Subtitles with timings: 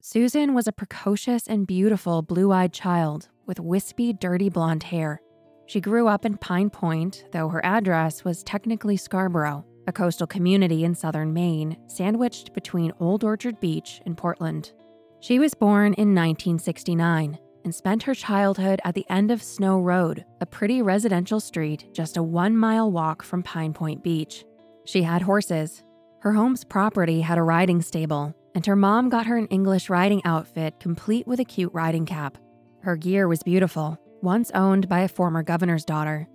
[0.01, 5.21] Susan was a precocious and beautiful blue eyed child with wispy, dirty blonde hair.
[5.67, 10.83] She grew up in Pine Point, though her address was technically Scarborough, a coastal community
[10.83, 14.73] in southern Maine, sandwiched between Old Orchard Beach and Portland.
[15.21, 20.25] She was born in 1969 and spent her childhood at the end of Snow Road,
[20.39, 24.45] a pretty residential street just a one mile walk from Pine Point Beach.
[24.85, 25.83] She had horses.
[26.21, 30.21] Her home's property had a riding stable, and her mom got her an English riding
[30.25, 32.37] outfit complete with a cute riding cap.
[32.83, 36.27] Her gear was beautiful, once owned by a former governor's daughter.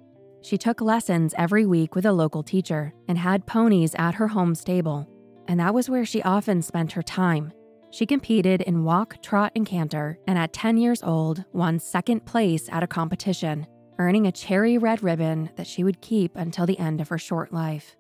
[0.43, 4.55] She took lessons every week with a local teacher and had ponies at her home
[4.55, 5.09] stable,
[5.49, 7.53] and that was where she often spent her time
[7.93, 12.71] she competed in walk, trot, and canter, and at 10 years old, won second place
[12.73, 13.67] at a competition,
[13.99, 17.53] earning a cherry red ribbon that she would keep until the end of her short
[17.53, 17.95] life.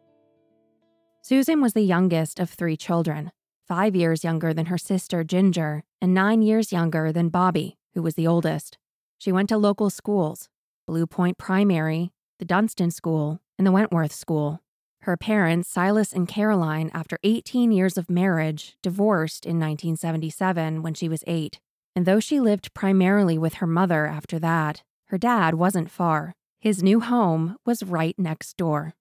[1.20, 3.32] Susan was the youngest of three children,
[3.68, 8.14] five years younger than her sister Ginger, and nine years younger than Bobby, who was
[8.14, 8.78] the oldest.
[9.18, 10.48] She went to local schools
[10.86, 14.58] Blue Point Primary, the Dunstan School, and the Wentworth School.
[15.02, 21.08] Her parents, Silas and Caroline, after 18 years of marriage, divorced in 1977 when she
[21.08, 21.60] was eight.
[21.94, 26.34] And though she lived primarily with her mother after that, her dad wasn't far.
[26.58, 28.94] His new home was right next door.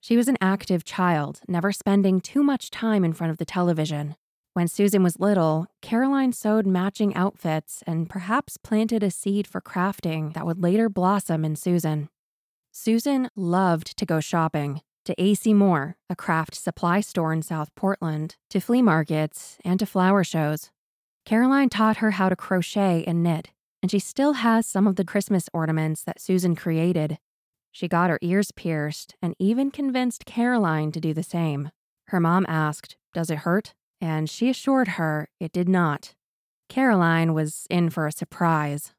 [0.00, 4.16] She was an active child, never spending too much time in front of the television.
[4.54, 10.34] When Susan was little, Caroline sewed matching outfits and perhaps planted a seed for crafting
[10.34, 12.08] that would later blossom in Susan.
[12.74, 18.36] Susan loved to go shopping to AC Moore, a craft supply store in South Portland,
[18.48, 20.70] to flea markets, and to flower shows.
[21.26, 23.50] Caroline taught her how to crochet and knit,
[23.82, 27.18] and she still has some of the Christmas ornaments that Susan created.
[27.72, 31.72] She got her ears pierced and even convinced Caroline to do the same.
[32.06, 33.74] Her mom asked, Does it hurt?
[34.00, 36.14] And she assured her it did not.
[36.70, 38.94] Caroline was in for a surprise.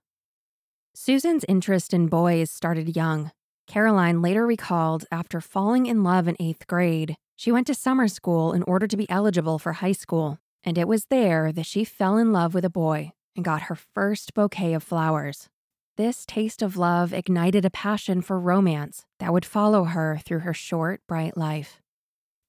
[0.94, 3.32] Susan's interest in boys started young.
[3.68, 8.54] Caroline later recalled after falling in love in eighth grade, she went to summer school
[8.54, 12.18] in order to be eligible for high school, and it was there that she fell
[12.18, 15.50] in love with a boy and got her first bouquet of flowers.
[15.96, 20.54] This taste of love ignited a passion for romance that would follow her through her
[20.54, 21.80] short, bright life.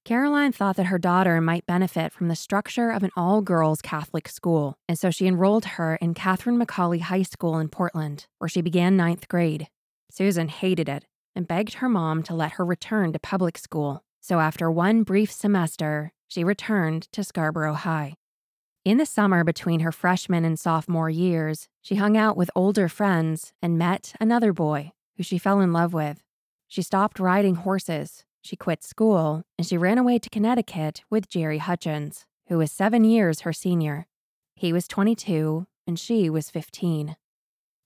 [0.03, 4.27] Caroline thought that her daughter might benefit from the structure of an all girls Catholic
[4.27, 8.61] school, and so she enrolled her in Catherine McAuley High School in Portland, where she
[8.61, 9.67] began ninth grade.
[10.15, 11.03] Susan hated it
[11.35, 15.29] and begged her mom to let her return to public school, So after one brief
[15.29, 18.15] semester, she returned to Scarborough High.
[18.85, 23.51] In the summer between her freshman and sophomore years, she hung out with older friends
[23.61, 26.23] and met another boy who she fell in love with.
[26.69, 31.57] She stopped riding horses, she quit school, and she ran away to Connecticut with Jerry
[31.57, 34.07] Hutchins, who was seven years her senior.
[34.55, 37.17] He was 22 and she was 15.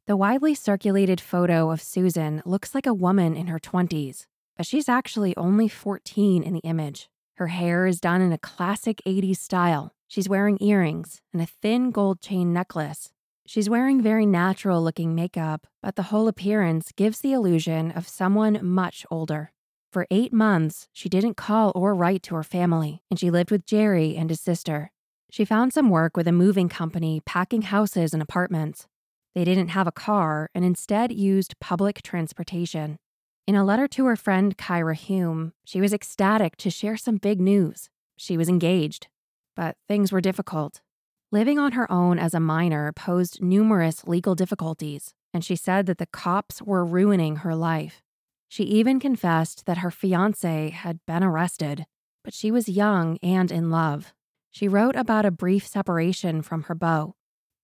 [0.09, 4.25] The widely circulated photo of Susan looks like a woman in her 20s,
[4.57, 7.11] but she's actually only 14 in the image.
[7.35, 9.91] Her hair is done in a classic 80s style.
[10.07, 13.11] She's wearing earrings and a thin gold chain necklace.
[13.45, 18.57] She's wearing very natural looking makeup, but the whole appearance gives the illusion of someone
[18.63, 19.51] much older.
[19.94, 23.67] For eight months, she didn't call or write to her family, and she lived with
[23.67, 24.91] Jerry and his sister.
[25.29, 28.88] She found some work with a moving company packing houses and apartments.
[29.35, 32.97] They didn't have a car and instead used public transportation.
[33.47, 37.39] In a letter to her friend Kyra Hume, she was ecstatic to share some big
[37.39, 37.89] news.
[38.17, 39.07] She was engaged.
[39.55, 40.81] But things were difficult.
[41.31, 45.99] Living on her own as a minor posed numerous legal difficulties, and she said that
[45.99, 48.01] the cops were ruining her life.
[48.47, 51.85] She even confessed that her fiance had been arrested,
[52.23, 54.13] but she was young and in love.
[54.49, 57.15] She wrote about a brief separation from her beau.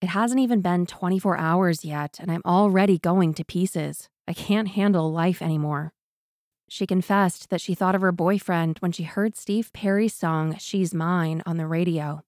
[0.05, 4.07] It hasn't even been 24 hours yet, and I'm already going to pieces.
[4.27, 5.93] I can't handle life anymore.
[6.69, 10.93] She confessed that she thought of her boyfriend when she heard Steve Perry's song She's
[10.93, 12.21] Mine on the radio.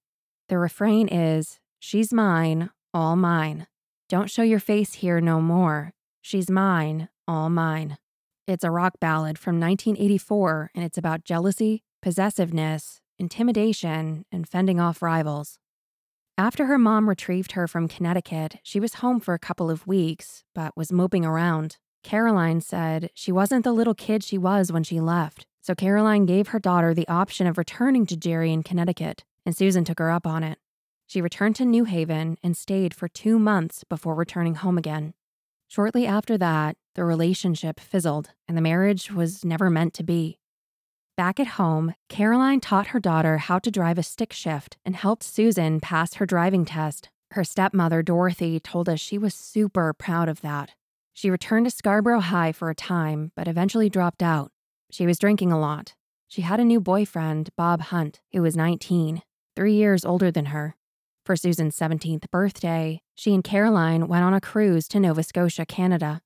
[0.48, 3.68] The refrain is She's mine, all mine.
[4.08, 5.92] Don't show your face here no more.
[6.20, 7.96] She's mine, all mine.
[8.48, 15.00] It's a rock ballad from 1984 and it's about jealousy, possessiveness, intimidation, and fending off
[15.00, 15.60] rivals.
[16.38, 20.44] After her mom retrieved her from Connecticut, she was home for a couple of weeks,
[20.54, 21.78] but was moping around.
[22.04, 26.48] Caroline said she wasn't the little kid she was when she left, so Caroline gave
[26.48, 30.28] her daughter the option of returning to Jerry in Connecticut, and Susan took her up
[30.28, 30.60] on it.
[31.08, 35.14] She returned to New Haven and stayed for two months before returning home again.
[35.66, 40.38] Shortly after that, the relationship fizzled, and the marriage was never meant to be.
[41.18, 45.24] Back at home, Caroline taught her daughter how to drive a stick shift and helped
[45.24, 47.08] Susan pass her driving test.
[47.32, 50.74] Her stepmother, Dorothy, told us she was super proud of that.
[51.12, 54.52] She returned to Scarborough High for a time, but eventually dropped out.
[54.92, 55.96] She was drinking a lot.
[56.28, 59.22] She had a new boyfriend, Bob Hunt, who was 19,
[59.56, 60.76] three years older than her.
[61.26, 66.20] For Susan's 17th birthday, she and Caroline went on a cruise to Nova Scotia, Canada.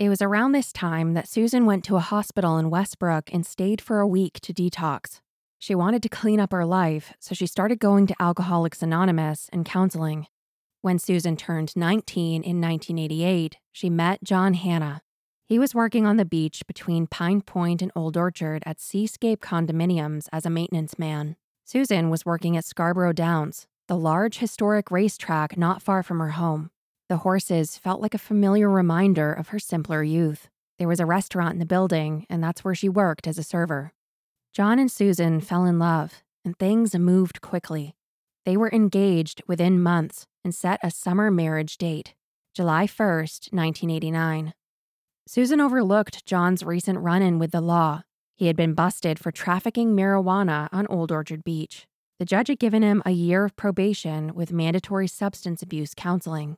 [0.00, 3.82] It was around this time that Susan went to a hospital in Westbrook and stayed
[3.82, 5.20] for a week to detox.
[5.58, 9.66] She wanted to clean up her life, so she started going to Alcoholics Anonymous and
[9.66, 10.26] counseling.
[10.80, 15.02] When Susan turned 19 in 1988, she met John Hanna.
[15.44, 20.28] He was working on the beach between Pine Point and Old Orchard at Seascape Condominiums
[20.32, 21.36] as a maintenance man.
[21.66, 26.70] Susan was working at Scarborough Downs, the large historic racetrack not far from her home.
[27.10, 30.48] The horses felt like a familiar reminder of her simpler youth.
[30.78, 33.92] There was a restaurant in the building, and that's where she worked as a server.
[34.52, 37.96] John and Susan fell in love, and things moved quickly.
[38.46, 42.14] They were engaged within months and set a summer marriage date,
[42.54, 44.54] July 1st, 1989.
[45.26, 48.02] Susan overlooked John's recent run in with the law.
[48.36, 51.88] He had been busted for trafficking marijuana on Old Orchard Beach.
[52.20, 56.56] The judge had given him a year of probation with mandatory substance abuse counseling.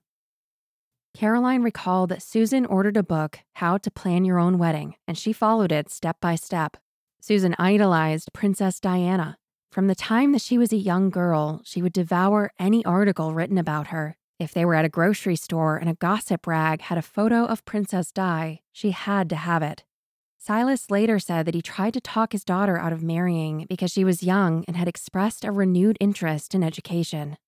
[1.14, 5.32] Caroline recalled that Susan ordered a book, How to Plan Your Own Wedding, and she
[5.32, 6.76] followed it step by step.
[7.20, 9.36] Susan idolized Princess Diana,
[9.72, 13.56] from the time that she was a young girl, she would devour any article written
[13.56, 14.18] about her.
[14.38, 17.64] If they were at a grocery store and a gossip rag had a photo of
[17.64, 19.84] Princess Di, she had to have it.
[20.36, 24.04] Silas later said that he tried to talk his daughter out of marrying because she
[24.04, 27.38] was young and had expressed a renewed interest in education.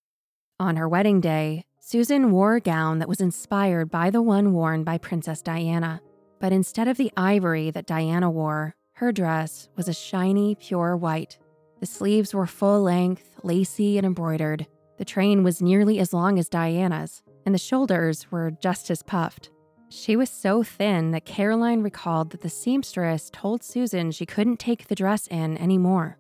[0.59, 4.85] On her wedding day, Susan wore a gown that was inspired by the one worn
[4.85, 6.01] by Princess Diana.
[6.41, 11.37] But instead of the ivory that Diana wore, her dress was a shiny, pure white.
[11.81, 14.67] The sleeves were full length, lacy, and embroidered.
[14.97, 19.51] The train was nearly as long as Diana's, and the shoulders were just as puffed.
[19.91, 24.87] She was so thin that Caroline recalled that the seamstress told Susan she couldn't take
[24.87, 26.17] the dress in anymore.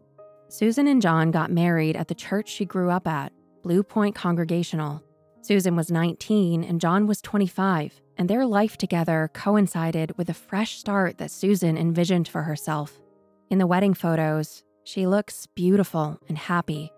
[0.49, 5.02] Susan and John got married at the church she grew up at, Blue Point Congregational.
[5.44, 10.78] Susan was 19 and John was 25, and their life together coincided with a fresh
[10.78, 12.98] start that Susan envisioned for herself.
[13.50, 16.90] In the wedding photos, she looks beautiful and happy.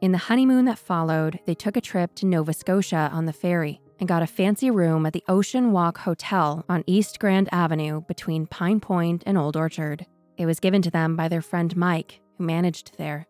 [0.00, 3.80] In the honeymoon that followed, they took a trip to Nova Scotia on the ferry
[3.98, 8.46] and got a fancy room at the Ocean Walk Hotel on East Grand Avenue between
[8.46, 10.06] Pine Point and Old Orchard.
[10.38, 13.26] It was given to them by their friend Mike, who managed there.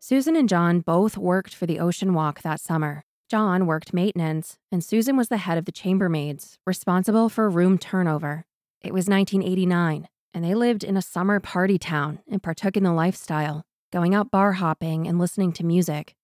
[0.00, 3.05] Susan and John both worked for the Ocean Walk that summer.
[3.28, 8.46] John worked maintenance, and Susan was the head of the chambermaids, responsible for room turnover.
[8.82, 12.92] It was 1989, and they lived in a summer party town and partook in the
[12.92, 16.14] lifestyle, going out bar hopping and listening to music.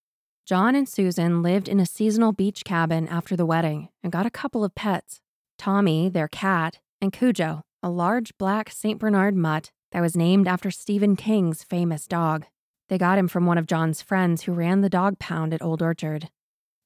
[0.47, 4.31] John and Susan lived in a seasonal beach cabin after the wedding and got a
[4.31, 5.21] couple of pets
[5.59, 9.01] Tommy, their cat, and Cujo, a large black St.
[9.01, 12.47] Bernard mutt that was named after Stephen King's famous dog.
[12.89, 15.83] They got him from one of John's friends who ran the dog pound at Old
[15.83, 16.29] Orchard.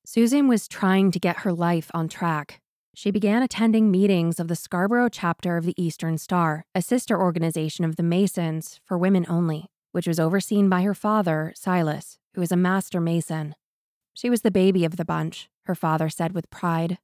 [0.09, 2.61] Susan was trying to get her life on track.
[2.95, 7.85] She began attending meetings of the Scarborough chapter of the Eastern Star, a sister organization
[7.85, 12.53] of the Masons for women only, which was overseen by her father, Silas, who was
[12.53, 13.57] a master Mason.
[14.15, 16.99] She was the baby of the bunch, her father said with pride.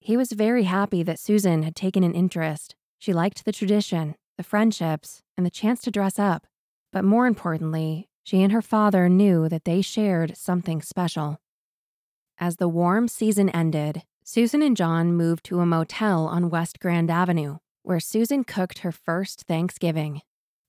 [0.00, 2.74] He was very happy that Susan had taken an interest.
[2.98, 6.46] She liked the tradition, the friendships, and the chance to dress up.
[6.94, 11.40] But more importantly, she and her father knew that they shared something special.
[12.40, 17.10] As the warm season ended, Susan and John moved to a motel on West Grand
[17.10, 20.22] Avenue, where Susan cooked her first Thanksgiving.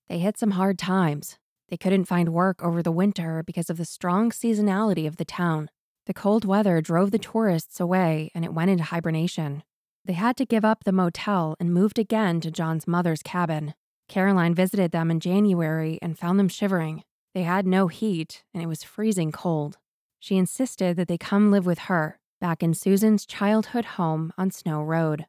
[0.08, 1.38] They hit some hard times.
[1.70, 5.70] They couldn't find work over the winter because of the strong seasonality of the town.
[6.08, 9.62] The cold weather drove the tourists away and it went into hibernation.
[10.04, 13.76] They had to give up the motel and moved again to John's mother's cabin.
[14.08, 17.04] Caroline visited them in January and found them shivering.
[17.36, 19.78] They had no heat, and it was freezing cold.
[20.20, 24.82] She insisted that they come live with her, back in Susan's childhood home on Snow
[24.82, 25.26] Road.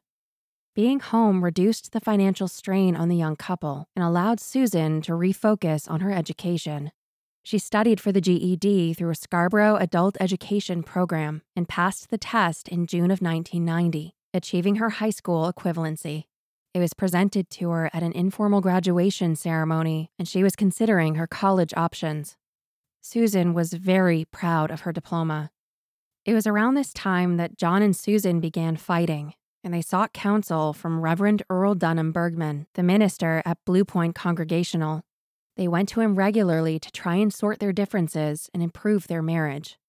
[0.73, 5.89] Being home reduced the financial strain on the young couple and allowed Susan to refocus
[5.89, 6.91] on her education.
[7.43, 12.69] She studied for the GED through a Scarborough Adult Education program and passed the test
[12.69, 16.25] in June of 1990, achieving her high school equivalency.
[16.73, 21.27] It was presented to her at an informal graduation ceremony, and she was considering her
[21.27, 22.37] college options.
[23.01, 25.49] Susan was very proud of her diploma.
[26.23, 30.71] It was around this time that John and Susan began fighting, and they sought counsel
[30.71, 35.01] from Reverend Earl Dunham Bergman, the minister at Blue Point Congregational.
[35.57, 39.79] They went to him regularly to try and sort their differences and improve their marriage.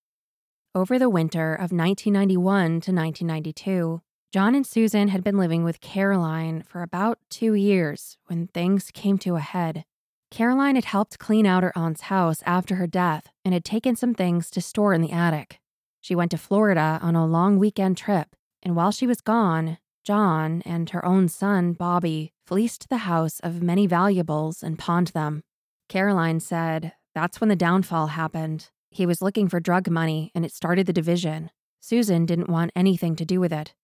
[0.74, 4.00] Over the winter of 1991 to 1992,
[4.32, 9.18] John and Susan had been living with Caroline for about two years when things came
[9.18, 9.84] to a head.
[10.32, 14.14] Caroline had helped clean out her aunt's house after her death and had taken some
[14.14, 15.60] things to store in the attic.
[16.00, 20.62] She went to Florida on a long weekend trip, and while she was gone, John
[20.64, 25.42] and her own son, Bobby, fleeced the house of many valuables and pawned them.
[25.90, 28.70] Caroline said, That's when the downfall happened.
[28.90, 31.50] He was looking for drug money, and it started the division.
[31.78, 33.74] Susan didn't want anything to do with it.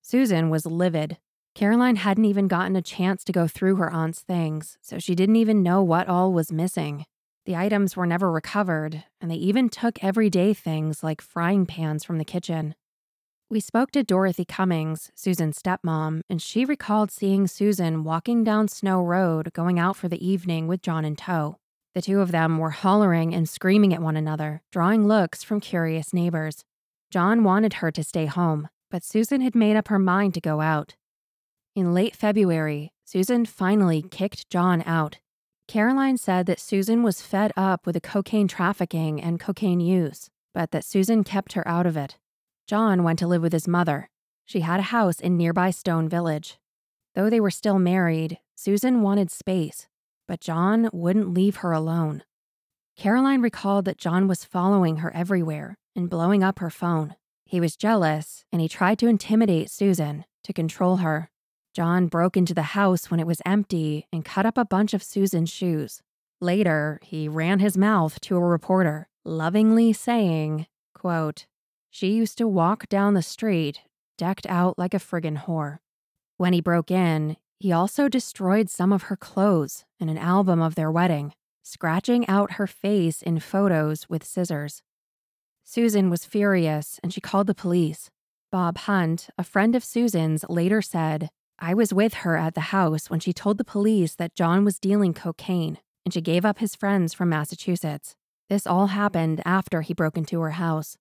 [0.00, 1.18] Susan was livid.
[1.58, 5.34] Caroline hadn't even gotten a chance to go through her aunt's things, so she didn't
[5.34, 7.04] even know what all was missing.
[7.46, 12.18] The items were never recovered, and they even took everyday things like frying pans from
[12.18, 12.76] the kitchen.
[13.50, 19.02] We spoke to Dorothy Cummings, Susan's stepmom, and she recalled seeing Susan walking down Snow
[19.02, 21.56] Road going out for the evening with John in tow.
[21.92, 26.14] The two of them were hollering and screaming at one another, drawing looks from curious
[26.14, 26.62] neighbors.
[27.10, 30.60] John wanted her to stay home, but Susan had made up her mind to go
[30.60, 30.94] out.
[31.78, 35.20] In late February, Susan finally kicked John out.
[35.68, 40.72] Caroline said that Susan was fed up with the cocaine trafficking and cocaine use, but
[40.72, 42.18] that Susan kept her out of it.
[42.66, 44.10] John went to live with his mother.
[44.44, 46.58] She had a house in nearby Stone Village.
[47.14, 49.86] Though they were still married, Susan wanted space,
[50.26, 52.24] but John wouldn't leave her alone.
[52.96, 57.14] Caroline recalled that John was following her everywhere and blowing up her phone.
[57.44, 61.30] He was jealous and he tried to intimidate Susan to control her.
[61.78, 65.00] John broke into the house when it was empty and cut up a bunch of
[65.00, 66.02] Susan's shoes.
[66.40, 71.46] Later, he ran his mouth to a reporter, lovingly saying, quote,
[71.88, 73.82] She used to walk down the street,
[74.16, 75.78] decked out like a friggin' whore.
[76.36, 80.74] When he broke in, he also destroyed some of her clothes and an album of
[80.74, 81.32] their wedding,
[81.62, 84.82] scratching out her face in photos with scissors.
[85.62, 88.10] Susan was furious and she called the police.
[88.50, 93.10] Bob Hunt, a friend of Susan's, later said, I was with her at the house
[93.10, 96.74] when she told the police that John was dealing cocaine and she gave up his
[96.74, 98.16] friends from Massachusetts.
[98.48, 100.96] This all happened after he broke into her house.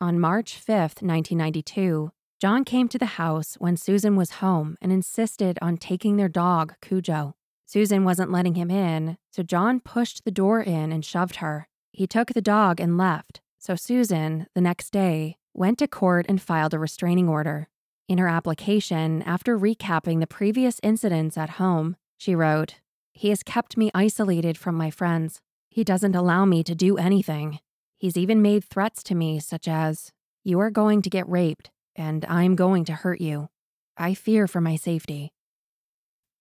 [0.00, 5.58] On March 5, 1992, John came to the house when Susan was home and insisted
[5.62, 7.34] on taking their dog, Cujo.
[7.64, 11.68] Susan wasn't letting him in, so John pushed the door in and shoved her.
[11.92, 16.42] He took the dog and left, so Susan, the next day, went to court and
[16.42, 17.68] filed a restraining order.
[18.08, 22.80] In her application, after recapping the previous incidents at home, she wrote,
[23.12, 25.40] He has kept me isolated from my friends.
[25.70, 27.60] He doesn't allow me to do anything.
[27.98, 32.24] He's even made threats to me, such as, You are going to get raped, and
[32.28, 33.48] I'm going to hurt you.
[33.96, 35.32] I fear for my safety.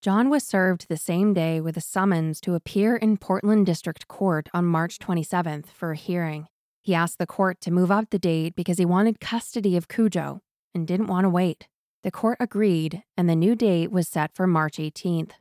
[0.01, 4.49] John was served the same day with a summons to appear in Portland District Court
[4.51, 6.47] on March 27th for a hearing.
[6.81, 10.41] He asked the court to move up the date because he wanted custody of Cujo
[10.73, 11.67] and didn't want to wait.
[12.03, 15.31] The court agreed, and the new date was set for March 18th.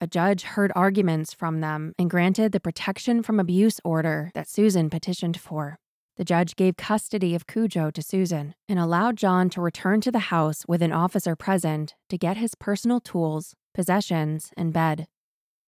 [0.00, 4.90] A judge heard arguments from them and granted the protection from abuse order that Susan
[4.90, 5.78] petitioned for.
[6.16, 10.28] The judge gave custody of Cujo to Susan and allowed John to return to the
[10.30, 15.06] house with an officer present to get his personal tools possessions, and bed.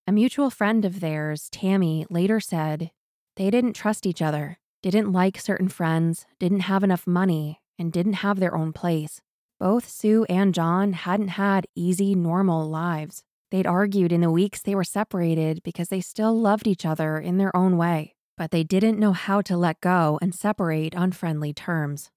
[0.07, 2.91] A mutual friend of theirs, Tammy, later said
[3.37, 8.15] they didn't trust each other, didn't like certain friends, didn't have enough money, and didn't
[8.15, 9.21] have their own place.
[9.61, 13.23] Both Sue and John hadn't had easy, normal lives.
[13.51, 17.39] They'd argued in the weeks they were separated because they still loved each other in
[17.39, 21.53] their own way, but they didn't know how to let go and separate on friendly
[21.53, 22.11] terms.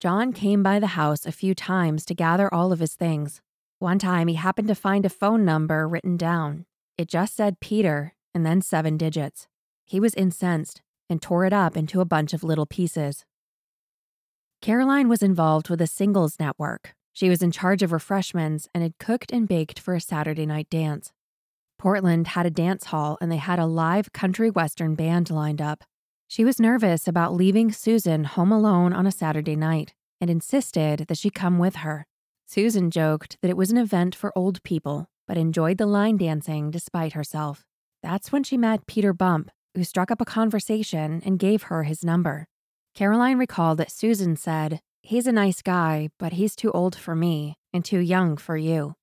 [0.00, 3.40] John came by the house a few times to gather all of his things,
[3.78, 6.66] one time he happened to find a phone number written down.
[6.96, 9.46] It just said Peter and then seven digits.
[9.84, 13.24] He was incensed and tore it up into a bunch of little pieces.
[14.60, 16.92] Caroline was involved with a singles network.
[17.12, 20.68] She was in charge of refreshments and had cooked and baked for a Saturday night
[20.68, 21.12] dance.
[21.78, 25.84] Portland had a dance hall and they had a live country western band lined up.
[26.26, 31.18] She was nervous about leaving Susan home alone on a Saturday night and insisted that
[31.18, 32.04] she come with her.
[32.44, 36.72] Susan joked that it was an event for old people, but enjoyed the line dancing
[36.72, 37.64] despite herself.
[38.02, 42.04] That's when she met Peter Bump, who struck up a conversation and gave her his
[42.04, 42.48] number.
[42.98, 47.54] Caroline recalled that Susan said, He's a nice guy, but he's too old for me
[47.72, 48.96] and too young for you.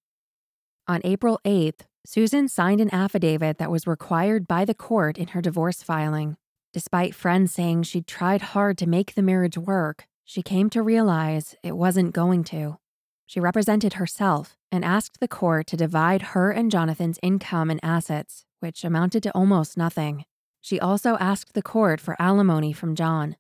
[0.86, 5.42] On April 8th, Susan signed an affidavit that was required by the court in her
[5.42, 6.36] divorce filing.
[6.74, 11.56] Despite friends saying she'd tried hard to make the marriage work, she came to realize
[11.64, 12.78] it wasn't going to.
[13.26, 18.44] She represented herself and asked the court to divide her and Jonathan's income and assets,
[18.60, 20.26] which amounted to almost nothing.
[20.60, 23.38] She also asked the court for alimony from John.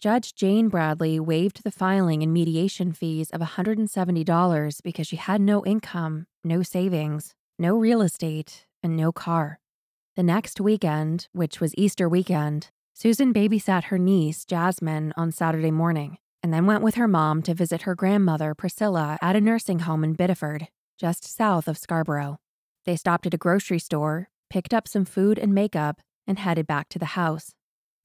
[0.00, 5.64] Judge Jane Bradley waived the filing and mediation fees of $170 because she had no
[5.66, 9.60] income, no savings, no real estate, and no car.
[10.16, 16.16] The next weekend, which was Easter weekend, Susan babysat her niece, Jasmine, on Saturday morning
[16.42, 20.02] and then went with her mom to visit her grandmother, Priscilla, at a nursing home
[20.04, 22.38] in Biddeford, just south of Scarborough.
[22.86, 26.88] They stopped at a grocery store, picked up some food and makeup, and headed back
[26.90, 27.54] to the house.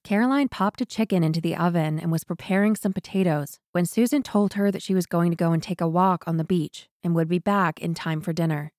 [0.06, 4.54] Caroline popped a chicken into the oven and was preparing some potatoes when Susan told
[4.54, 7.16] her that she was going to go and take a walk on the beach and
[7.16, 8.72] would be back in time for dinner.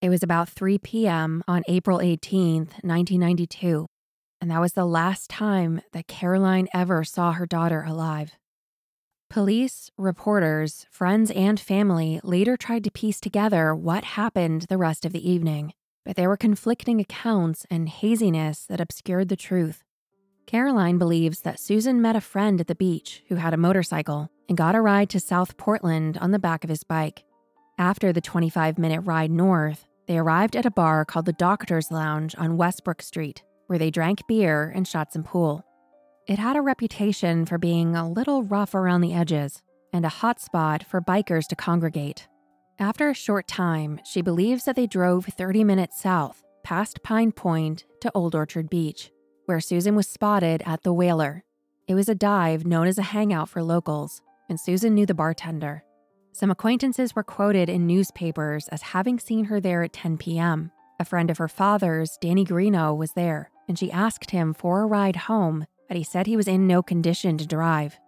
[0.00, 1.44] It was about 3 p.m.
[1.46, 3.86] on April 18, 1992,
[4.40, 8.32] and that was the last time that Caroline ever saw her daughter alive.
[9.30, 15.12] Police, reporters, friends, and family later tried to piece together what happened the rest of
[15.12, 19.84] the evening, but there were conflicting accounts and haziness that obscured the truth.
[20.52, 24.58] Caroline believes that Susan met a friend at the beach who had a motorcycle and
[24.58, 27.24] got a ride to South Portland on the back of his bike.
[27.78, 32.34] After the 25 minute ride north, they arrived at a bar called the Doctor's Lounge
[32.36, 35.64] on Westbrook Street, where they drank beer and shot some pool.
[36.28, 40.38] It had a reputation for being a little rough around the edges and a hot
[40.38, 42.28] spot for bikers to congregate.
[42.78, 47.86] After a short time, she believes that they drove 30 minutes south, past Pine Point
[48.02, 49.10] to Old Orchard Beach,
[49.46, 51.44] where Susan was spotted at the Whaler.
[51.88, 55.84] It was a dive known as a hangout for locals, and Susan knew the bartender.
[56.32, 60.70] Some acquaintances were quoted in newspapers as having seen her there at 10 p.m.
[60.98, 64.86] A friend of her father's, Danny Greeno, was there, and she asked him for a
[64.86, 68.00] ride home but he said he was in no condition to drive.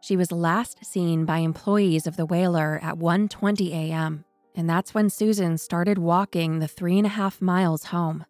[0.00, 4.24] She was last seen by employees of the whaler at 1:20 a.m.,
[4.56, 8.24] and that's when Susan started walking the three and a half miles home.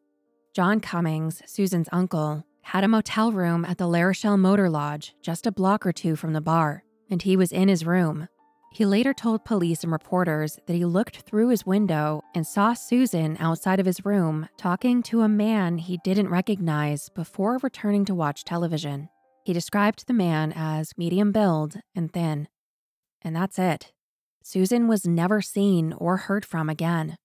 [0.54, 5.46] John Cummings, Susan's uncle, had a motel room at the La Rochelle Motor Lodge just
[5.46, 8.28] a block or two from the bar, and he was in his room.
[8.72, 13.36] He later told police and reporters that he looked through his window and saw Susan
[13.40, 18.44] outside of his room talking to a man he didn't recognize before returning to watch
[18.44, 19.08] television.
[19.44, 22.48] He described the man as medium build and thin.
[23.22, 23.92] And that's it.
[24.42, 27.16] Susan was never seen or heard from again.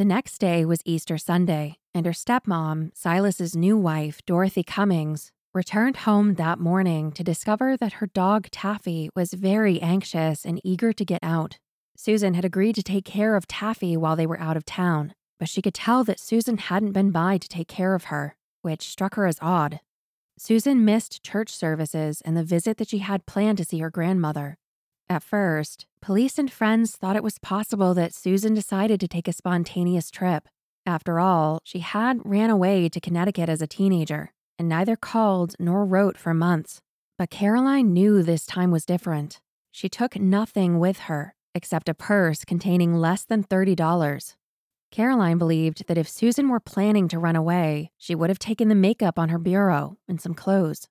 [0.00, 6.08] The next day was Easter Sunday, and her stepmom, Silas's new wife, Dorothy Cummings, returned
[6.08, 11.04] home that morning to discover that her dog Taffy was very anxious and eager to
[11.04, 11.58] get out.
[11.98, 15.50] Susan had agreed to take care of Taffy while they were out of town, but
[15.50, 19.16] she could tell that Susan hadn't been by to take care of her, which struck
[19.16, 19.80] her as odd.
[20.38, 24.56] Susan missed church services and the visit that she had planned to see her grandmother.
[25.10, 29.32] At first, police and friends thought it was possible that Susan decided to take a
[29.32, 30.46] spontaneous trip.
[30.86, 35.84] After all, she had ran away to Connecticut as a teenager and neither called nor
[35.84, 36.80] wrote for months.
[37.18, 39.40] But Caroline knew this time was different.
[39.72, 44.36] She took nothing with her except a purse containing less than $30.
[44.92, 48.76] Caroline believed that if Susan were planning to run away, she would have taken the
[48.76, 50.86] makeup on her bureau and some clothes.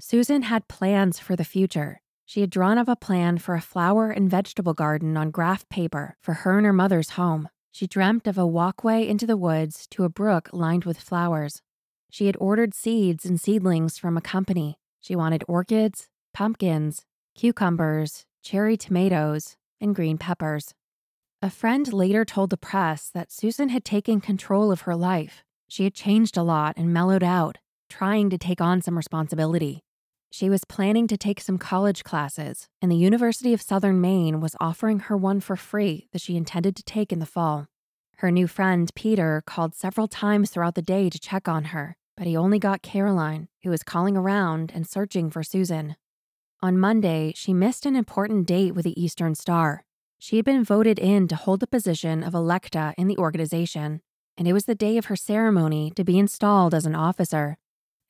[0.00, 2.00] Susan had plans for the future.
[2.28, 6.14] She had drawn up a plan for a flower and vegetable garden on graph paper
[6.20, 7.48] for her and her mother's home.
[7.72, 11.62] She dreamt of a walkway into the woods to a brook lined with flowers.
[12.10, 14.76] She had ordered seeds and seedlings from a company.
[15.00, 20.74] She wanted orchids, pumpkins, cucumbers, cherry tomatoes, and green peppers.
[21.40, 25.44] A friend later told the press that Susan had taken control of her life.
[25.66, 27.56] She had changed a lot and mellowed out,
[27.88, 29.82] trying to take on some responsibility.
[30.30, 34.56] She was planning to take some college classes, and the University of Southern Maine was
[34.60, 37.66] offering her one for free that she intended to take in the fall.
[38.18, 42.26] Her new friend, Peter, called several times throughout the day to check on her, but
[42.26, 45.96] he only got Caroline, who was calling around and searching for Susan.
[46.60, 49.84] On Monday, she missed an important date with the Eastern Star.
[50.18, 54.02] She had been voted in to hold the position of electa in the organization,
[54.36, 57.56] and it was the day of her ceremony to be installed as an officer.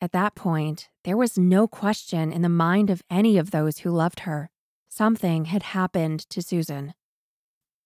[0.00, 3.90] At that point, there was no question in the mind of any of those who
[3.90, 4.50] loved her.
[4.88, 6.94] Something had happened to Susan.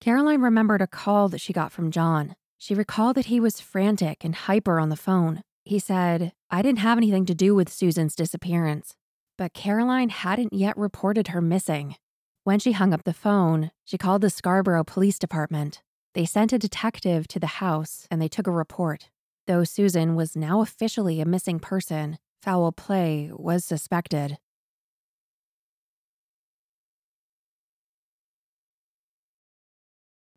[0.00, 2.36] Caroline remembered a call that she got from John.
[2.58, 5.42] She recalled that he was frantic and hyper on the phone.
[5.64, 8.96] He said, I didn't have anything to do with Susan's disappearance
[9.38, 11.96] but Caroline hadn't yet reported her missing.
[12.44, 15.82] When she hung up the phone, she called the Scarborough Police Department.
[16.14, 19.08] They sent a detective to the house and they took a report.
[19.46, 24.38] Though Susan was now officially a missing person, foul play was suspected.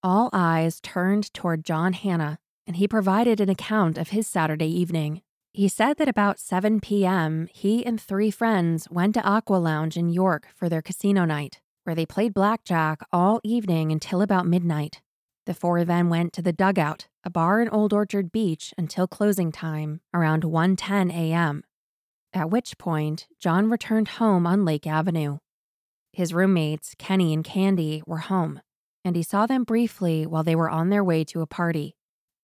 [0.01, 5.21] All eyes turned toward John Hanna, and he provided an account of his Saturday evening.
[5.53, 10.09] He said that about 7 p.m., he and three friends went to Aqua Lounge in
[10.09, 15.01] York for their casino night, where they played blackjack all evening until about midnight.
[15.45, 19.51] The four then went to the Dugout, a bar in Old Orchard Beach, until closing
[19.51, 21.63] time, around 1:10 a.m.
[22.33, 25.37] At which point, John returned home on Lake Avenue.
[26.11, 28.61] His roommates, Kenny and Candy, were home,
[29.03, 31.95] and he saw them briefly while they were on their way to a party.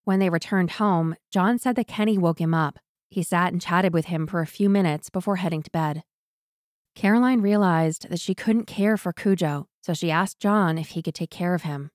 [0.03, 2.79] When they returned home, John said that Kenny woke him up
[3.11, 6.03] he sat and chatted with him for a few minutes before heading to bed.
[6.95, 11.13] Caroline realized that she couldn't care for Cujo, so she asked John if he could
[11.13, 11.91] take care of him.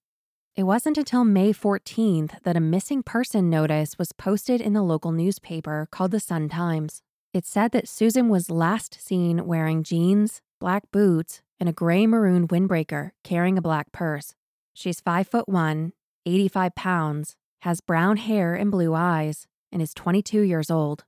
[0.56, 5.12] It wasn't until May 14th that a missing person notice was posted in the local
[5.12, 7.02] newspaper called the Sun Times.
[7.34, 12.48] It said that Susan was last seen wearing jeans, black boots, and a gray maroon
[12.48, 14.34] windbreaker, carrying a black purse.
[14.72, 15.92] She's 5 foot 1,
[16.24, 21.04] 85 pounds, has brown hair and blue eyes, and is 22 years old.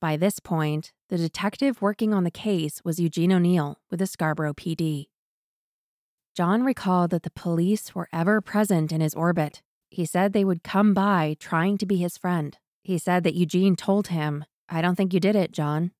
[0.00, 4.54] By this point, the detective working on the case was Eugene O'Neill with the Scarborough
[4.54, 5.06] PD.
[6.38, 9.60] John recalled that the police were ever present in his orbit.
[9.90, 12.56] He said they would come by trying to be his friend.
[12.84, 15.90] He said that Eugene told him, I don't think you did it, John.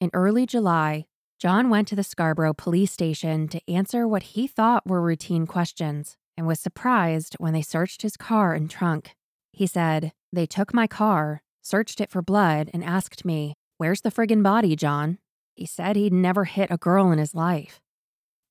[0.00, 1.06] In early July,
[1.40, 6.16] John went to the Scarborough police station to answer what he thought were routine questions
[6.36, 9.16] and was surprised when they searched his car and trunk.
[9.52, 14.12] He said, They took my car, searched it for blood, and asked me, Where's the
[14.12, 15.18] friggin' body, John?
[15.56, 17.80] He said he'd never hit a girl in his life.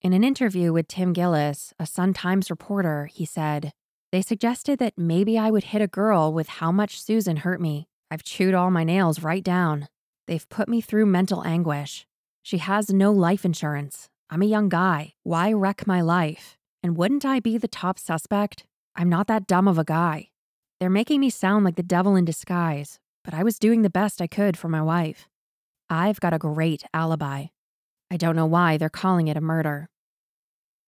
[0.02, 3.74] In an interview with Tim Gillis, a Sun Times reporter, he said,
[4.14, 7.90] They suggested that maybe I would hit a girl with how much Susan hurt me.
[8.10, 9.90] I've chewed all my nails right down.
[10.26, 12.08] They've put me through mental anguish.
[12.42, 14.08] She has no life insurance.
[14.30, 15.16] I'm a young guy.
[15.24, 16.58] Why wreck my life?
[16.82, 18.64] And wouldn't I be the top suspect?
[18.96, 20.30] I'm not that dumb of a guy.
[20.80, 24.22] They're making me sound like the devil in disguise, but I was doing the best
[24.22, 25.28] I could for my wife.
[25.90, 27.48] I've got a great alibi.
[28.12, 29.90] I don't know why they're calling it a murder.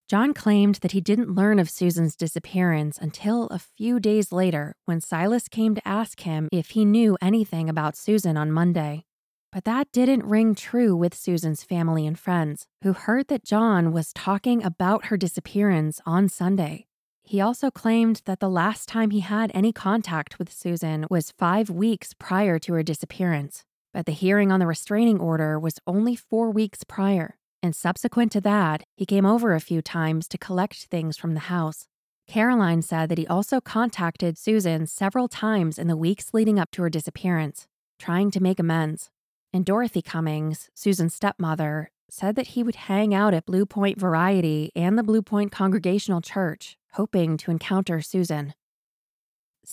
[0.09, 4.99] John claimed that he didn't learn of Susan's disappearance until a few days later when
[4.99, 9.05] Silas came to ask him if he knew anything about Susan on Monday.
[9.53, 14.11] But that didn't ring true with Susan's family and friends, who heard that John was
[14.13, 16.87] talking about her disappearance on Sunday.
[17.23, 21.69] He also claimed that the last time he had any contact with Susan was five
[21.69, 26.51] weeks prior to her disappearance, but the hearing on the restraining order was only four
[26.51, 27.37] weeks prior.
[27.63, 31.41] And subsequent to that, he came over a few times to collect things from the
[31.41, 31.87] house.
[32.27, 36.81] Caroline said that he also contacted Susan several times in the weeks leading up to
[36.81, 37.67] her disappearance,
[37.99, 39.09] trying to make amends.
[39.53, 44.71] And Dorothy Cummings, Susan's stepmother, said that he would hang out at Blue Point Variety
[44.75, 48.53] and the Blue Point Congregational Church, hoping to encounter Susan.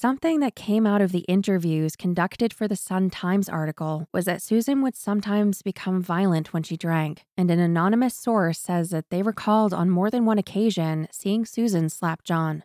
[0.01, 4.41] Something that came out of the interviews conducted for the Sun Times article was that
[4.41, 9.23] Susan would sometimes become violent when she drank, and an anonymous source says that they
[9.23, 12.63] recalled on more than one occasion seeing Susan slap John.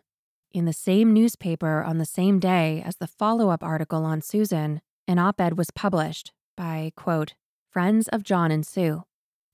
[0.52, 4.80] In the same newspaper on the same day as the follow up article on Susan,
[5.08, 7.34] an op ed was published by, quote,
[7.68, 9.02] Friends of John and Sue.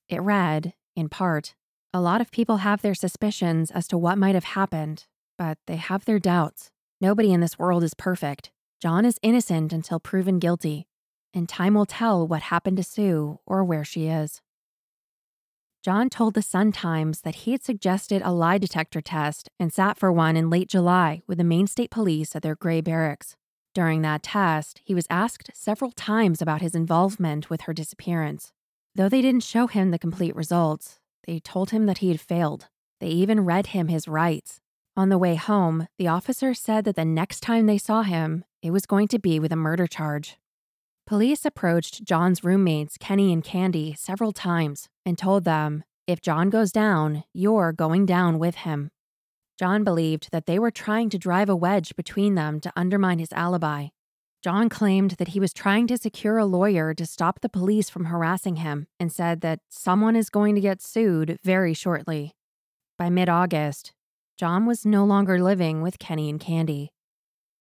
[0.06, 1.54] It read, in part,
[1.94, 5.06] a lot of people have their suspicions as to what might have happened,
[5.38, 6.70] but they have their doubts.
[7.02, 8.50] Nobody in this world is perfect.
[8.78, 10.86] John is innocent until proven guilty,
[11.32, 14.42] and time will tell what happened to Sue or where she is.
[15.82, 19.98] John told the Sun Times that he had suggested a lie detector test and sat
[19.98, 23.34] for one in late July with the Maine State Police at their Gray Barracks.
[23.72, 28.52] During that test, he was asked several times about his involvement with her disappearance.
[28.94, 32.68] Though they didn't show him the complete results, they told him that he had failed.
[32.98, 34.59] They even read him his rights
[34.96, 38.70] on the way home, the officer said that the next time they saw him, it
[38.70, 40.36] was going to be with a murder charge.
[41.06, 46.72] Police approached John's roommates, Kenny and Candy, several times and told them, if John goes
[46.72, 48.90] down, you're going down with him.
[49.58, 53.32] John believed that they were trying to drive a wedge between them to undermine his
[53.32, 53.88] alibi.
[54.42, 58.06] John claimed that he was trying to secure a lawyer to stop the police from
[58.06, 62.32] harassing him and said that someone is going to get sued very shortly.
[62.98, 63.92] By mid August,
[64.40, 66.92] John was no longer living with Kenny and Candy.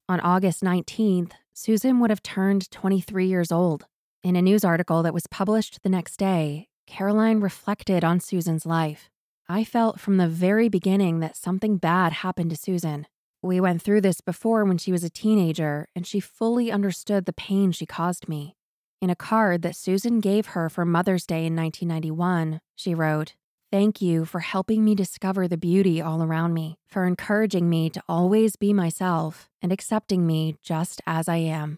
[0.07, 3.87] On August 19th, Susan would have turned 23 years old.
[4.23, 9.09] In a news article that was published the next day, Caroline reflected on Susan's life.
[9.49, 13.07] I felt from the very beginning that something bad happened to Susan.
[13.41, 17.33] We went through this before when she was a teenager, and she fully understood the
[17.33, 18.55] pain she caused me.
[19.01, 23.33] In a card that Susan gave her for Mother's Day in 1991, she wrote,
[23.71, 28.01] Thank you for helping me discover the beauty all around me, for encouraging me to
[28.09, 31.77] always be myself and accepting me just as I am.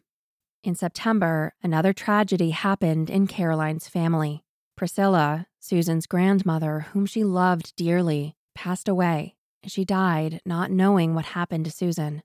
[0.63, 4.45] In September, another tragedy happened in Caroline's family.
[4.77, 11.25] Priscilla, Susan's grandmother, whom she loved dearly, passed away, and she died not knowing what
[11.25, 12.23] happened to Susan.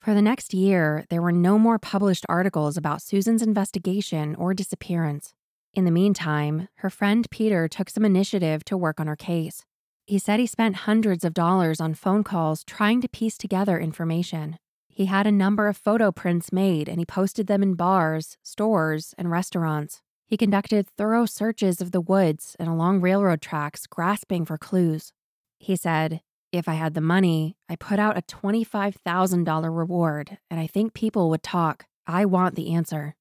[0.00, 5.32] For the next year, there were no more published articles about Susan's investigation or disappearance.
[5.76, 9.62] In the meantime, her friend Peter took some initiative to work on her case.
[10.06, 14.56] He said he spent hundreds of dollars on phone calls trying to piece together information.
[14.88, 19.14] He had a number of photo prints made and he posted them in bars, stores,
[19.18, 20.00] and restaurants.
[20.24, 25.12] He conducted thorough searches of the woods and along railroad tracks, grasping for clues.
[25.58, 30.66] He said, If I had the money, I put out a $25,000 reward, and I
[30.66, 31.84] think people would talk.
[32.06, 33.14] I want the answer.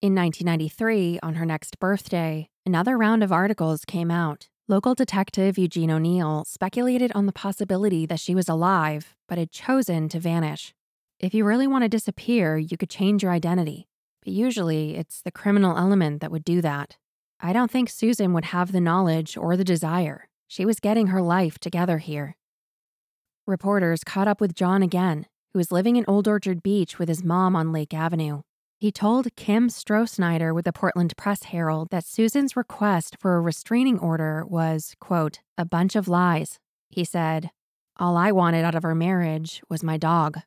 [0.00, 4.48] In 1993, on her next birthday, another round of articles came out.
[4.68, 10.08] Local detective Eugene O'Neill speculated on the possibility that she was alive, but had chosen
[10.10, 10.72] to vanish.
[11.18, 13.88] If you really want to disappear, you could change your identity.
[14.22, 16.96] But usually, it's the criminal element that would do that.
[17.40, 20.28] I don't think Susan would have the knowledge or the desire.
[20.46, 22.36] She was getting her life together here.
[23.48, 27.24] Reporters caught up with John again, who was living in Old Orchard Beach with his
[27.24, 28.42] mom on Lake Avenue.
[28.80, 33.98] He told Kim Strohsnyder with the Portland Press Herald that Susan's request for a restraining
[33.98, 36.60] order was, quote, a bunch of lies.
[36.88, 37.50] He said,
[37.96, 40.38] All I wanted out of our marriage was my dog.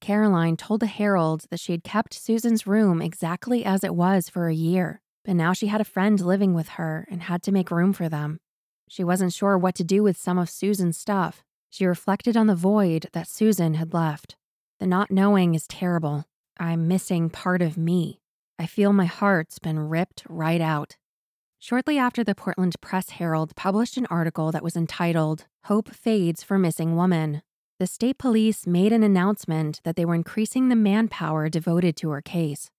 [0.00, 4.48] Caroline told the Herald that she had kept Susan's room exactly as it was for
[4.48, 7.70] a year, but now she had a friend living with her and had to make
[7.70, 8.40] room for them.
[8.88, 11.44] She wasn't sure what to do with some of Susan's stuff.
[11.68, 14.36] She reflected on the void that Susan had left.
[14.78, 16.24] The not knowing is terrible.
[16.60, 18.20] I'm missing part of me.
[18.58, 20.98] I feel my heart's been ripped right out.
[21.58, 26.58] Shortly after the Portland Press Herald published an article that was entitled Hope Fades for
[26.58, 27.40] Missing Woman,
[27.78, 32.20] the state police made an announcement that they were increasing the manpower devoted to her
[32.20, 32.70] case.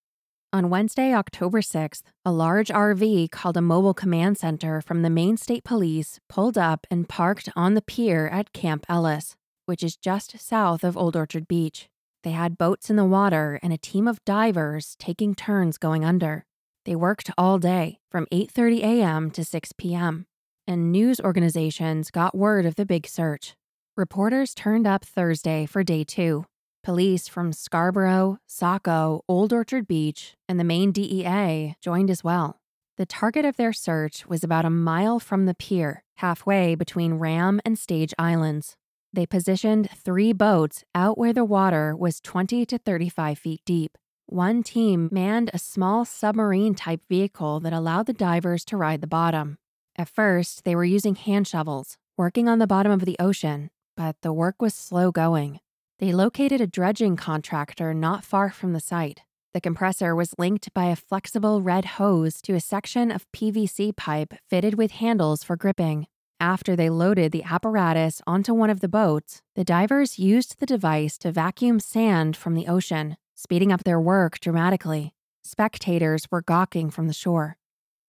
[0.53, 5.37] On Wednesday, October 6th, a large RV called a mobile command center from the Maine
[5.37, 10.39] State Police pulled up and parked on the pier at Camp Ellis, which is just
[10.39, 11.89] south of Old Orchard Beach.
[12.23, 16.45] They had boats in the water and a team of divers taking turns going under.
[16.85, 19.31] They worked all day from 8:30 a.m.
[19.31, 20.25] to 6 p.m.
[20.67, 23.55] And news organizations got word of the big search.
[23.97, 26.45] Reporters turned up Thursday for day 2.
[26.83, 32.61] Police from Scarborough, Saco, Old Orchard Beach, and the Maine DEA joined as well.
[32.97, 37.61] The target of their search was about a mile from the pier, halfway between Ram
[37.65, 38.77] and Stage Islands.
[39.13, 43.97] They positioned three boats out where the water was 20 to 35 feet deep.
[44.25, 49.07] One team manned a small submarine type vehicle that allowed the divers to ride the
[49.07, 49.57] bottom.
[49.97, 54.15] At first, they were using hand shovels, working on the bottom of the ocean, but
[54.21, 55.59] the work was slow going.
[55.99, 59.23] They located a dredging contractor not far from the site.
[59.53, 64.35] The compressor was linked by a flexible red hose to a section of PVC pipe
[64.49, 66.07] fitted with handles for gripping.
[66.41, 71.19] After they loaded the apparatus onto one of the boats, the divers used the device
[71.19, 75.13] to vacuum sand from the ocean, speeding up their work dramatically.
[75.43, 77.57] Spectators were gawking from the shore.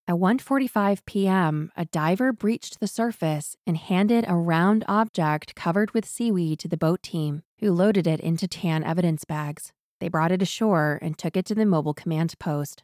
[0.08, 6.08] At 1:45 p.m., a diver breached the surface and handed a round object covered with
[6.08, 9.74] seaweed to the boat team, who loaded it into tan evidence bags.
[10.00, 12.82] They brought it ashore and took it to the mobile command post.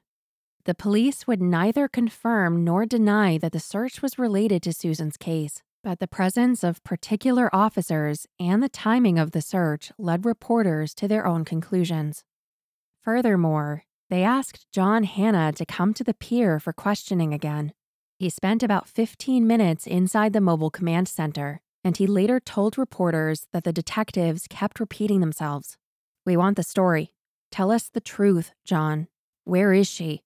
[0.68, 5.62] The police would neither confirm nor deny that the search was related to Susan's case,
[5.83, 11.09] but the presence of particular officers and the timing of the search led reporters to
[11.09, 12.22] their own conclusions.
[13.00, 17.72] Furthermore, they asked John Hanna to come to the pier for questioning again.
[18.18, 23.46] He spent about 15 minutes inside the mobile command center, and he later told reporters
[23.54, 25.78] that the detectives kept repeating themselves.
[26.26, 27.14] We want the story.
[27.50, 29.09] Tell us the truth, John.
[29.44, 30.24] Where is she?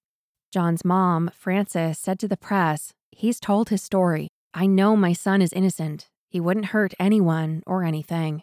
[0.52, 4.28] John's mom, Frances, said to the press, He's told his story.
[4.52, 6.08] I know my son is innocent.
[6.28, 8.42] He wouldn't hurt anyone or anything.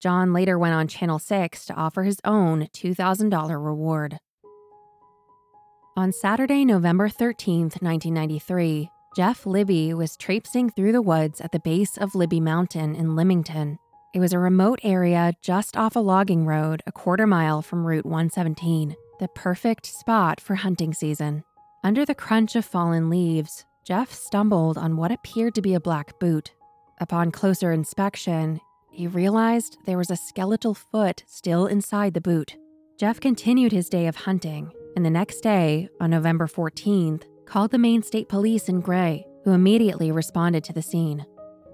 [0.00, 4.18] John later went on Channel 6 to offer his own $2,000 reward.
[5.96, 11.98] On Saturday, November 13, 1993, Jeff Libby was traipsing through the woods at the base
[11.98, 13.76] of Libby Mountain in Limington.
[14.14, 18.06] It was a remote area just off a logging road a quarter mile from Route
[18.06, 21.44] 117 the perfect spot for hunting season.
[21.84, 26.18] Under the crunch of fallen leaves, Jeff stumbled on what appeared to be a black
[26.18, 26.52] boot.
[27.00, 32.56] Upon closer inspection, he realized there was a skeletal foot still inside the boot.
[32.98, 37.78] Jeff continued his day of hunting, and the next day, on November 14th, called the
[37.78, 41.26] Maine State Police in Gray, who immediately responded to the scene.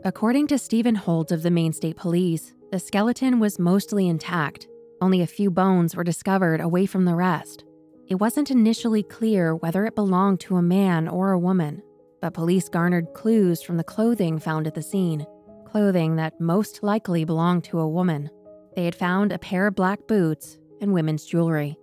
[0.05, 4.67] According to Stephen Holt of the Maine State Police, the skeleton was mostly intact,
[5.01, 7.65] only a few bones were discovered away from the rest.
[8.09, 11.83] It wasn't initially clear whether it belonged to a man or a woman,
[12.21, 15.27] but police garnered clues from the clothing found at the scene,
[15.67, 18.31] clothing that most likely belonged to a woman.
[18.75, 21.77] They had found a pair of black boots and women's jewelry.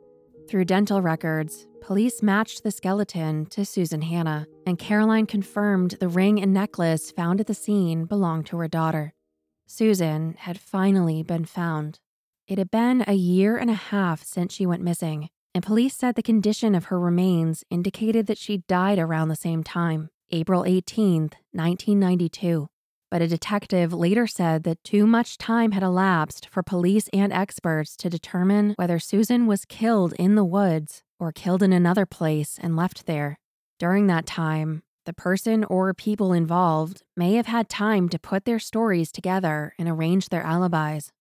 [0.48, 6.42] Through dental records, police matched the skeleton to Susan Hanna, and Caroline confirmed the ring
[6.42, 9.14] and necklace found at the scene belonged to her daughter.
[9.66, 12.00] Susan had finally been found.
[12.54, 16.14] It had been a year and a half since she went missing, and police said
[16.14, 21.32] the condition of her remains indicated that she died around the same time, April 18,
[21.52, 22.68] 1992.
[23.10, 27.96] But a detective later said that too much time had elapsed for police and experts
[27.96, 32.76] to determine whether Susan was killed in the woods or killed in another place and
[32.76, 33.40] left there.
[33.80, 38.60] During that time, the person or people involved may have had time to put their
[38.60, 41.12] stories together and arrange their alibis.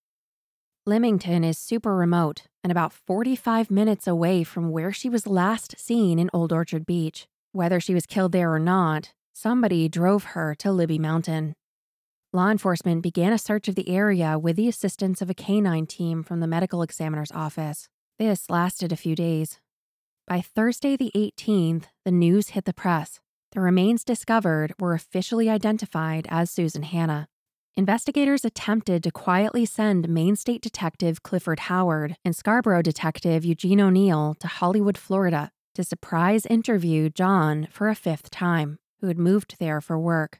[0.84, 6.18] Limington is super remote and about 45 minutes away from where she was last seen
[6.18, 7.28] in Old Orchard Beach.
[7.52, 11.54] Whether she was killed there or not, somebody drove her to Libby Mountain.
[12.32, 16.24] Law enforcement began a search of the area with the assistance of a canine team
[16.24, 17.88] from the medical examiner's office.
[18.18, 19.60] This lasted a few days.
[20.26, 23.20] By Thursday, the 18th, the news hit the press.
[23.52, 27.28] The remains discovered were officially identified as Susan Hanna.
[27.74, 34.36] Investigators attempted to quietly send Maine State Detective Clifford Howard and Scarborough Detective Eugene O'Neill
[34.40, 39.80] to Hollywood, Florida, to surprise interview John for a fifth time, who had moved there
[39.80, 40.38] for work.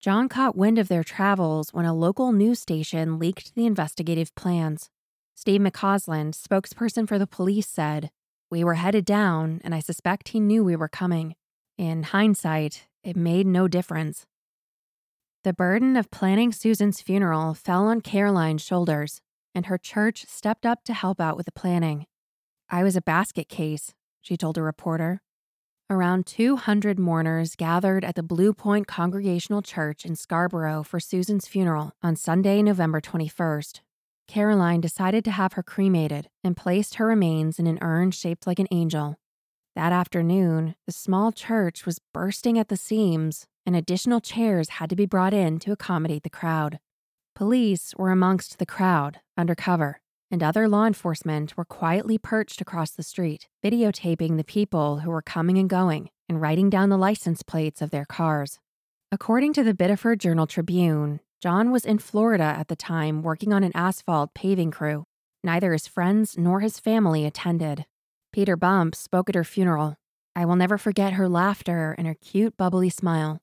[0.00, 4.88] John caught wind of their travels when a local news station leaked the investigative plans.
[5.34, 8.12] Steve McCausland, spokesperson for the police, said,
[8.52, 11.34] We were headed down, and I suspect he knew we were coming.
[11.76, 14.26] In hindsight, it made no difference.
[15.44, 19.20] The burden of planning Susan's funeral fell on Caroline's shoulders,
[19.54, 22.06] and her church stepped up to help out with the planning.
[22.68, 25.22] I was a basket case, she told a reporter.
[25.88, 31.92] Around 200 mourners gathered at the Blue Point Congregational Church in Scarborough for Susan's funeral
[32.02, 33.80] on Sunday, November 21st.
[34.26, 38.58] Caroline decided to have her cremated and placed her remains in an urn shaped like
[38.58, 39.16] an angel.
[39.76, 44.96] That afternoon, the small church was bursting at the seams and additional chairs had to
[44.96, 46.78] be brought in to accommodate the crowd.
[47.34, 50.00] Police were amongst the crowd, undercover,
[50.30, 55.20] and other law enforcement were quietly perched across the street, videotaping the people who were
[55.20, 58.58] coming and going and writing down the license plates of their cars.
[59.12, 63.62] According to the Biddeford Journal Tribune, John was in Florida at the time working on
[63.62, 65.04] an asphalt paving crew.
[65.44, 67.84] Neither his friends nor his family attended.
[68.32, 69.96] Peter Bump spoke at her funeral.
[70.34, 73.42] I will never forget her laughter and her cute, bubbly smile.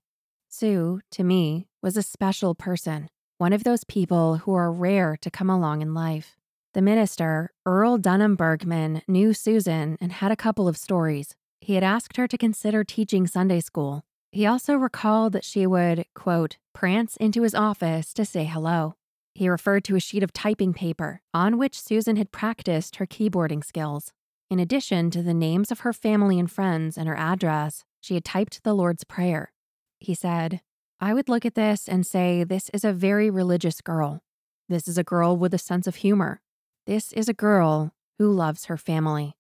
[0.58, 5.30] Sue, to me, was a special person, one of those people who are rare to
[5.30, 6.38] come along in life.
[6.74, 11.36] The minister, Earl Dunham Bergman, knew Susan and had a couple of stories.
[11.60, 14.06] He had asked her to consider teaching Sunday school.
[14.32, 18.95] He also recalled that she would, quote, prance into his office to say hello.
[19.34, 23.62] He referred to a sheet of typing paper on which Susan had practiced her keyboarding
[23.62, 24.14] skills.
[24.49, 28.24] In addition to the names of her family and friends and her address, she had
[28.24, 29.51] typed the Lord's Prayer.
[30.00, 30.62] He said,
[31.00, 34.24] I would look at this and say, This is a very religious girl.
[34.70, 36.41] This is a girl with a sense of humor.
[36.86, 39.36] This is a girl who loves her family.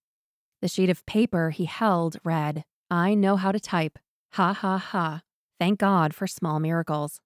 [0.61, 3.99] The sheet of paper he held read, I know how to type.
[4.33, 5.21] Ha ha ha.
[5.59, 7.21] Thank God for small miracles.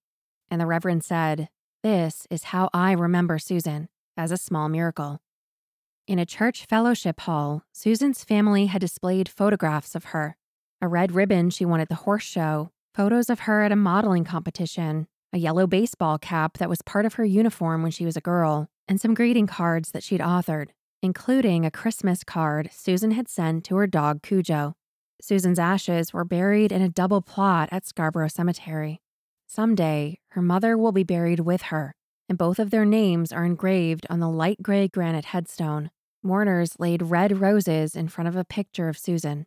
[0.50, 1.50] And the Reverend said,
[1.84, 5.22] This is how I remember Susan as a small miracle.
[6.08, 10.36] In a church fellowship hall, Susan's family had displayed photographs of her
[10.82, 14.24] a red ribbon she won at the horse show, photos of her at a modeling
[14.24, 18.22] competition, a yellow baseball cap that was part of her uniform when she was a
[18.22, 20.70] girl, and some greeting cards that she'd authored,
[21.02, 24.76] including a Christmas card Susan had sent to her dog Cujo.
[25.22, 29.02] Susan's ashes were buried in a double plot at Scarborough Cemetery.
[29.48, 31.94] Someday, her mother will be buried with her,
[32.28, 35.92] and both of their names are engraved on the light gray granite headstone.
[36.24, 39.46] Mourners laid red roses in front of a picture of Susan.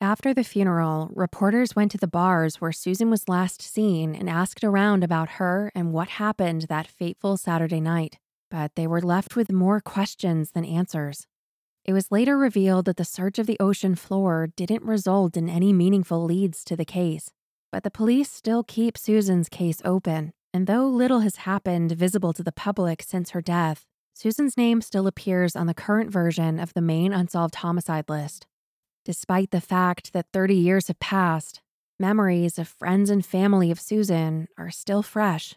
[0.00, 4.62] After the funeral, reporters went to the bars where Susan was last seen and asked
[4.62, 8.16] around about her and what happened that fateful Saturday night,
[8.48, 11.26] but they were left with more questions than answers.
[11.84, 15.72] It was later revealed that the search of the ocean floor didn't result in any
[15.72, 17.32] meaningful leads to the case,
[17.72, 22.44] but the police still keep Susan's case open, and though little has happened visible to
[22.44, 23.84] the public since her death,
[24.14, 28.46] Susan's name still appears on the current version of the Maine unsolved homicide list.
[29.08, 31.62] Despite the fact that 30 years have passed,
[31.98, 35.54] memories of friends and family of Susan are still fresh.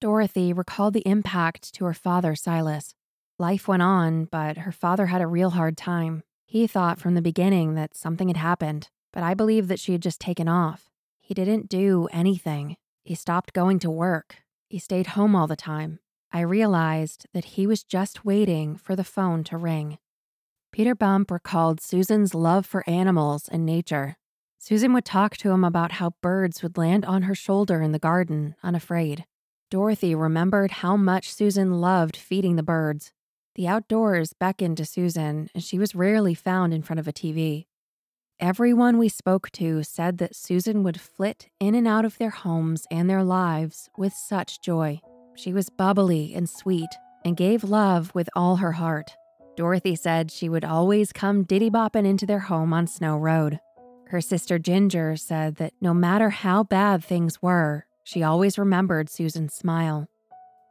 [0.00, 2.94] Dorothy recalled the impact to her father, Silas.
[3.38, 6.22] Life went on, but her father had a real hard time.
[6.46, 10.00] He thought from the beginning that something had happened, but I believe that she had
[10.00, 10.88] just taken off.
[11.20, 12.78] He didn't do anything.
[13.04, 14.36] He stopped going to work.
[14.70, 15.98] He stayed home all the time.
[16.32, 19.98] I realized that he was just waiting for the phone to ring.
[20.78, 24.14] Peter Bump recalled Susan's love for animals and nature.
[24.60, 27.98] Susan would talk to him about how birds would land on her shoulder in the
[27.98, 29.24] garden, unafraid.
[29.72, 33.10] Dorothy remembered how much Susan loved feeding the birds.
[33.56, 37.66] The outdoors beckoned to Susan, and she was rarely found in front of a TV.
[38.38, 42.86] Everyone we spoke to said that Susan would flit in and out of their homes
[42.88, 45.00] and their lives with such joy.
[45.34, 46.90] She was bubbly and sweet
[47.24, 49.16] and gave love with all her heart.
[49.58, 53.58] Dorothy said she would always come diddy bopping into their home on Snow Road.
[54.06, 59.52] Her sister Ginger said that no matter how bad things were, she always remembered Susan's
[59.52, 60.06] smile.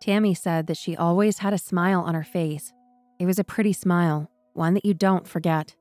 [0.02, 2.72] Tammy said that she always had a smile on her face.
[3.20, 5.76] It was a pretty smile, one that you don't forget.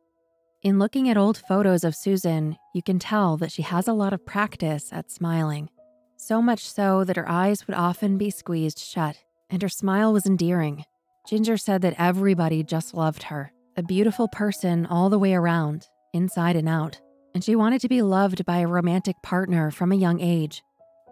[0.64, 4.14] In looking at old photos of Susan, you can tell that she has a lot
[4.14, 5.70] of practice at smiling.
[6.16, 10.26] So much so that her eyes would often be squeezed shut, and her smile was
[10.26, 10.84] endearing.
[11.28, 16.54] Ginger said that everybody just loved her, a beautiful person all the way around, inside
[16.54, 17.00] and out,
[17.34, 20.62] and she wanted to be loved by a romantic partner from a young age.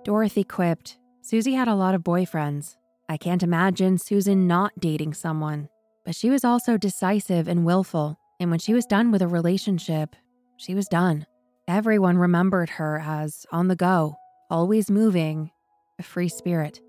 [0.04, 2.76] Dorothy quipped, Susie had a lot of boyfriends.
[3.08, 5.68] I can't imagine Susan not dating someone.
[6.04, 10.14] But she was also decisive and willful, and when she was done with a relationship,
[10.58, 11.26] she was done.
[11.66, 14.16] Everyone remembered her as on the go,
[14.50, 15.50] always moving,
[15.98, 16.80] a free spirit.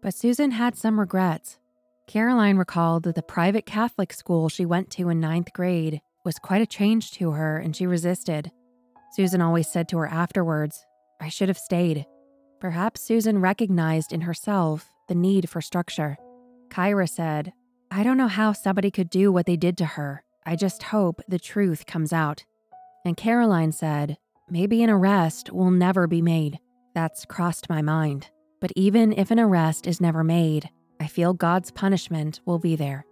[0.00, 1.58] But Susan had some regrets.
[2.06, 6.62] Caroline recalled that the private Catholic school she went to in ninth grade was quite
[6.62, 8.50] a change to her and she resisted.
[9.12, 10.84] Susan always said to her afterwards,
[11.20, 12.06] I should have stayed.
[12.60, 16.16] Perhaps Susan recognized in herself the need for structure.
[16.68, 17.52] Kyra said,
[17.90, 20.22] I don't know how somebody could do what they did to her.
[20.44, 22.44] I just hope the truth comes out.
[23.04, 24.16] And Caroline said,
[24.48, 26.58] Maybe an arrest will never be made.
[26.94, 28.30] That's crossed my mind.
[28.60, 30.70] But even if an arrest is never made,
[31.00, 33.04] I feel God's punishment will be there.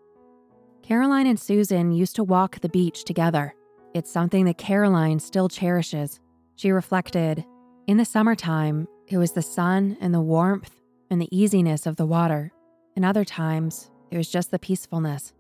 [0.82, 3.55] Caroline and Susan used to walk the beach together.
[3.95, 6.20] It's something that Caroline still cherishes.
[6.57, 7.45] She reflected
[7.87, 10.80] In the summertime, it was the sun and the warmth
[11.11, 12.53] and the easiness of the water.
[12.97, 15.32] And other times, it was just the peacefulness.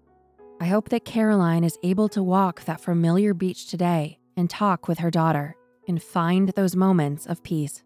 [0.60, 4.98] I hope that Caroline is able to walk that familiar beach today and talk with
[4.98, 5.56] her daughter
[5.88, 7.82] and find those moments of peace.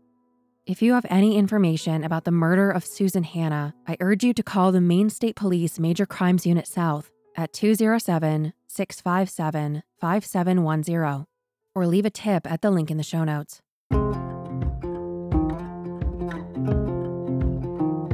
[0.69, 4.43] If you have any information about the murder of Susan Hanna, I urge you to
[4.43, 11.27] call the Maine State Police Major Crimes Unit South at 207 657 5710
[11.75, 13.63] or leave a tip at the link in the show notes.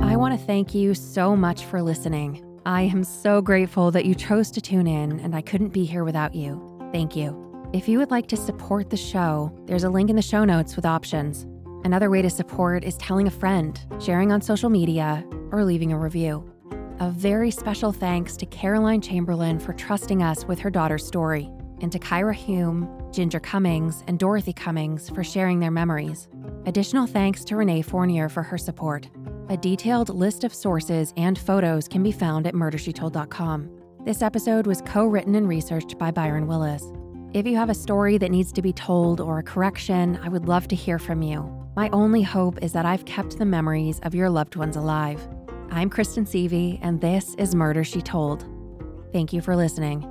[0.01, 2.41] I want to thank you so much for listening.
[2.65, 6.05] I am so grateful that you chose to tune in, and I couldn't be here
[6.05, 6.63] without you.
[6.93, 7.37] Thank you.
[7.73, 10.77] If you would like to support the show, there's a link in the show notes
[10.77, 11.49] with options.
[11.85, 15.23] Another way to support is telling a friend, sharing on social media,
[15.53, 16.51] or leaving a review.
[17.01, 21.51] A very special thanks to Caroline Chamberlain for trusting us with her daughter's story,
[21.83, 26.27] and to Kyra Hume, Ginger Cummings, and Dorothy Cummings for sharing their memories.
[26.65, 29.11] Additional thanks to Renee Fournier for her support.
[29.51, 33.69] A detailed list of sources and photos can be found at murdershetold.com.
[34.07, 36.83] This episode was co written and researched by Byron Willis.
[37.35, 40.49] If you have a story that needs to be told or a correction, I would
[40.49, 41.54] love to hear from you.
[41.77, 45.27] My only hope is that I've kept the memories of your loved ones alive.
[45.71, 48.47] I'm Kristen Seavey, and this is Murder She Told.
[49.13, 50.09] Thank you for listening.